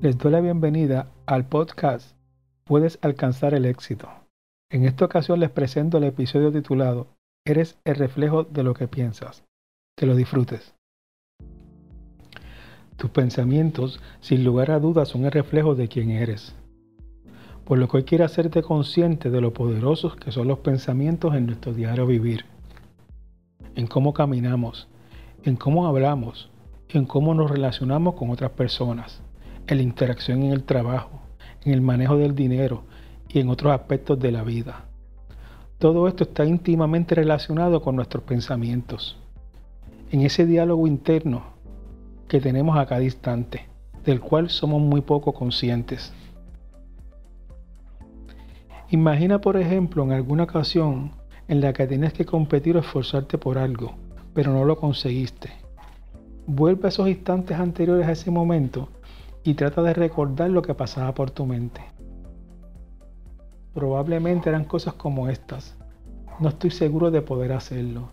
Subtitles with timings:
[0.00, 2.14] Les doy la bienvenida al podcast
[2.62, 4.08] Puedes alcanzar el éxito.
[4.70, 7.08] En esta ocasión les presento el episodio titulado
[7.44, 9.42] Eres el reflejo de lo que piensas.
[9.96, 10.76] Que lo disfrutes.
[12.96, 16.54] Tus pensamientos, sin lugar a dudas, son el reflejo de quién eres.
[17.64, 21.46] Por lo que hoy quiero hacerte consciente de lo poderosos que son los pensamientos en
[21.46, 22.44] nuestro diario vivir.
[23.74, 24.86] En cómo caminamos,
[25.42, 26.50] en cómo hablamos,
[26.88, 29.22] en cómo nos relacionamos con otras personas
[29.68, 31.20] en la interacción en el trabajo,
[31.64, 32.84] en el manejo del dinero
[33.28, 34.86] y en otros aspectos de la vida.
[35.78, 39.18] Todo esto está íntimamente relacionado con nuestros pensamientos,
[40.10, 41.44] en ese diálogo interno
[42.26, 43.66] que tenemos a cada instante,
[44.04, 46.12] del cual somos muy poco conscientes.
[48.90, 51.12] Imagina, por ejemplo, en alguna ocasión
[51.46, 53.94] en la que tienes que competir o esforzarte por algo,
[54.32, 55.50] pero no lo conseguiste.
[56.46, 58.88] Vuelve a esos instantes anteriores a ese momento
[59.48, 61.80] y trata de recordar lo que pasaba por tu mente.
[63.72, 65.74] Probablemente eran cosas como estas.
[66.38, 68.10] No estoy seguro de poder hacerlo.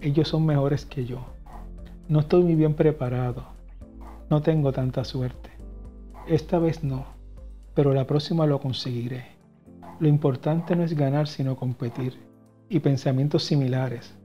[0.00, 1.26] Ellos son mejores que yo.
[2.08, 3.44] No estoy muy bien preparado.
[4.30, 5.50] No tengo tanta suerte.
[6.26, 7.04] Esta vez no,
[7.74, 9.26] pero la próxima lo conseguiré.
[10.00, 12.14] Lo importante no es ganar sino competir.
[12.70, 14.16] Y pensamientos similares.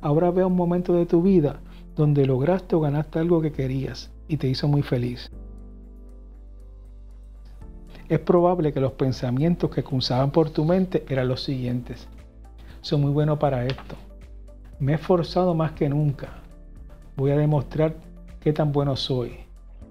[0.00, 1.60] Ahora vea un momento de tu vida
[1.96, 5.30] donde lograste o ganaste algo que querías y te hizo muy feliz.
[8.08, 12.06] Es probable que los pensamientos que cruzaban por tu mente eran los siguientes.
[12.82, 13.96] Soy muy bueno para esto.
[14.78, 16.42] Me he esforzado más que nunca.
[17.16, 17.96] Voy a demostrar
[18.40, 19.36] qué tan bueno soy.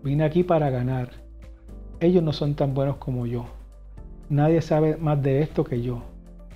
[0.03, 1.09] Vine aquí para ganar.
[1.99, 3.45] Ellos no son tan buenos como yo.
[4.29, 6.03] Nadie sabe más de esto que yo.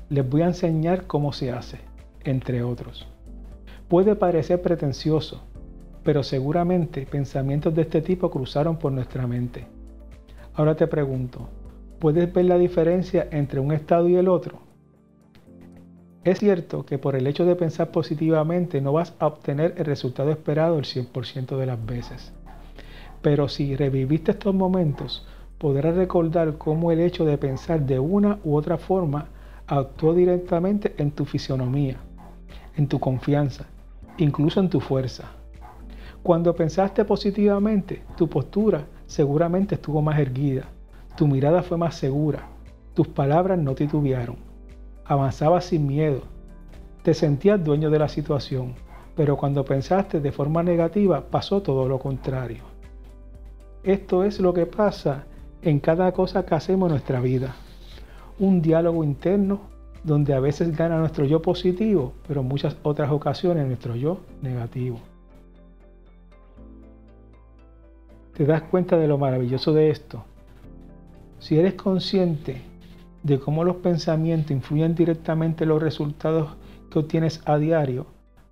[0.09, 1.79] Les voy a enseñar cómo se hace,
[2.23, 3.07] entre otros.
[3.87, 5.41] Puede parecer pretencioso,
[6.03, 9.65] pero seguramente pensamientos de este tipo cruzaron por nuestra mente.
[10.55, 11.47] Ahora te pregunto,
[11.97, 14.59] ¿puedes ver la diferencia entre un estado y el otro?
[16.25, 20.31] Es cierto que por el hecho de pensar positivamente no vas a obtener el resultado
[20.31, 22.33] esperado el 100% de las veces.
[23.21, 25.25] Pero si reviviste estos momentos,
[25.57, 29.29] podrás recordar cómo el hecho de pensar de una u otra forma
[29.65, 31.95] actuó directamente en tu fisionomía,
[32.75, 33.67] en tu confianza,
[34.17, 35.25] incluso en tu fuerza.
[36.23, 40.65] Cuando pensaste positivamente, tu postura seguramente estuvo más erguida,
[41.15, 42.47] tu mirada fue más segura,
[42.93, 44.37] tus palabras no titubearon,
[45.05, 46.23] avanzabas sin miedo,
[47.03, 48.73] te sentías dueño de la situación,
[49.15, 52.63] pero cuando pensaste de forma negativa pasó todo lo contrario.
[53.83, 55.25] Esto es lo que pasa
[55.61, 57.55] en cada cosa que hacemos en nuestra vida.
[58.37, 59.61] Un diálogo interno
[60.07, 64.99] donde a veces gana nuestro yo positivo, pero en muchas otras ocasiones nuestro yo negativo.
[68.37, 70.23] te das cuenta de lo maravilloso de esto.
[71.39, 72.61] Si eres consciente
[73.23, 76.55] de cómo los pensamientos influyen directamente en los resultados
[76.91, 78.05] que obtienes a diario,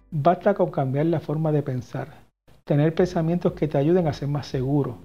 [0.09, 2.15] basta con cambiar la forma de pensar.
[2.63, 4.97] Tener pensamientos que te ayuden a ser más seguro,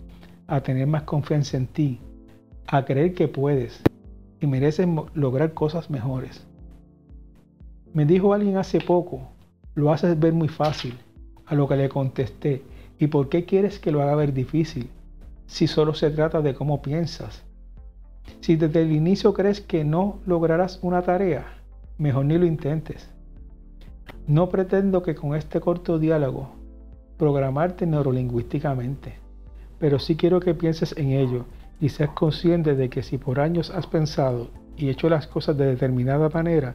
[0.46, 2.00] a tener más confianza en ti,
[2.66, 3.82] a creer que puedes
[4.40, 6.46] y mereces lograr cosas mejores.
[7.92, 9.28] Me dijo alguien hace poco,
[9.74, 10.98] lo haces ver muy fácil,
[11.46, 12.62] a lo que le contesté,
[13.00, 14.90] ¿Y por qué quieres que lo haga ver difícil?
[15.46, 17.42] Si solo se trata de cómo piensas.
[18.40, 21.46] Si desde el inicio crees que no lograrás una tarea,
[21.96, 23.08] mejor ni lo intentes.
[24.26, 26.50] No pretendo que con este corto diálogo
[27.16, 29.14] programarte neurolingüísticamente,
[29.78, 31.46] pero sí quiero que pienses en ello
[31.80, 35.66] y seas consciente de que si por años has pensado y hecho las cosas de
[35.66, 36.74] determinada manera,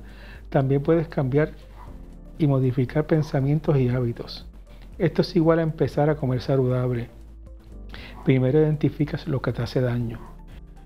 [0.49, 1.51] también puedes cambiar
[2.37, 4.45] y modificar pensamientos y hábitos.
[4.97, 7.09] Esto es igual a empezar a comer saludable.
[8.23, 10.19] Primero identificas lo que te hace daño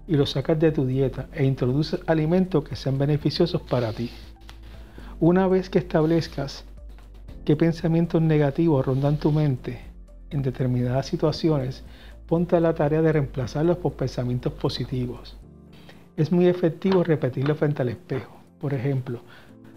[0.07, 4.09] y lo sacas de tu dieta e introduces alimentos que sean beneficiosos para ti.
[5.19, 6.65] Una vez que establezcas
[7.45, 9.79] qué pensamientos negativos rondan tu mente
[10.31, 11.83] en determinadas situaciones,
[12.29, 15.35] ponte a la tarea de reemplazarlos por pensamientos positivos.
[16.15, 18.37] Es muy efectivo repetirlo frente al espejo.
[18.61, 19.21] Por ejemplo,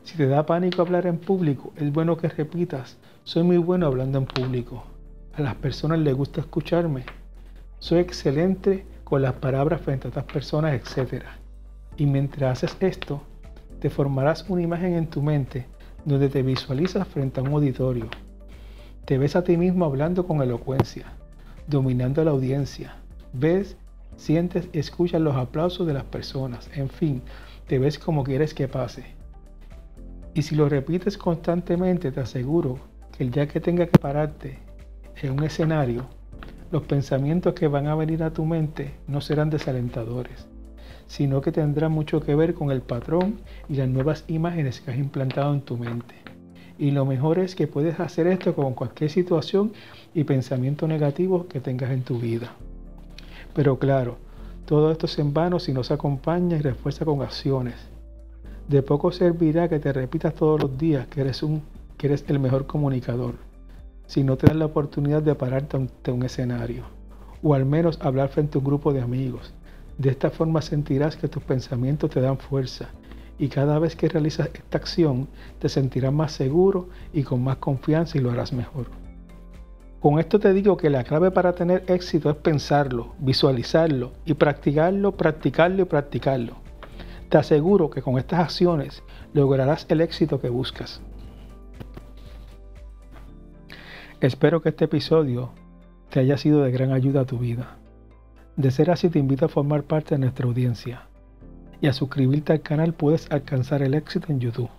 [0.02, 4.18] si te da pánico hablar en público, es bueno que repitas, soy muy bueno hablando
[4.18, 4.84] en público.
[5.32, 7.06] A las personas les gusta escucharme.
[7.78, 11.24] Soy excelente con las palabras frente a otras personas, etc.
[11.96, 13.22] Y mientras haces esto,
[13.80, 15.64] te formarás una imagen en tu mente
[16.04, 18.08] donde te visualizas frente a un auditorio.
[19.06, 21.06] Te ves a ti mismo hablando con elocuencia,
[21.66, 22.96] dominando la audiencia.
[23.32, 23.76] Ves,
[24.16, 26.70] sientes escuchas los aplausos de las personas.
[26.74, 27.22] En fin,
[27.66, 29.04] te ves como quieres que pase.
[30.34, 32.78] Y si lo repites constantemente, te aseguro
[33.16, 34.58] que el día que tenga que pararte
[35.20, 36.06] en un escenario,
[36.70, 40.46] los pensamientos que van a venir a tu mente no serán desalentadores,
[41.06, 44.96] sino que tendrán mucho que ver con el patrón y las nuevas imágenes que has
[44.96, 46.14] implantado en tu mente.
[46.82, 49.70] Y lo mejor es que puedes hacer esto con cualquier situación
[50.14, 52.54] y pensamiento negativo que tengas en tu vida.
[53.54, 54.16] Pero claro,
[54.66, 57.76] todo esto es en vano si no se acompaña y refuerza con acciones.
[58.66, 61.62] De poco servirá que te repitas todos los días que eres, un,
[61.96, 63.36] que eres el mejor comunicador,
[64.08, 66.82] si no te das la oportunidad de pararte ante un escenario,
[67.44, 69.54] o al menos hablar frente a un grupo de amigos.
[69.98, 72.88] De esta forma sentirás que tus pensamientos te dan fuerza
[73.38, 78.18] y cada vez que realizas esta acción te sentirás más seguro y con más confianza
[78.18, 78.86] y lo harás mejor.
[80.00, 85.12] Con esto te digo que la clave para tener éxito es pensarlo, visualizarlo y practicarlo,
[85.12, 86.56] practicarlo y practicarlo.
[87.28, 89.02] Te aseguro que con estas acciones
[89.32, 91.00] lograrás el éxito que buscas.
[94.20, 95.50] Espero que este episodio
[96.10, 97.78] te haya sido de gran ayuda a tu vida.
[98.56, 101.08] De ser así te invito a formar parte de nuestra audiencia
[101.82, 104.70] y a suscribirte al canal puedes alcanzar el éxito en YouTube.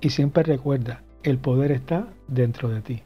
[0.00, 3.02] Y siempre recuerda, el poder está dentro de ti.